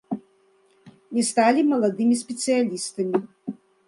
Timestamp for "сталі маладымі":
1.29-2.15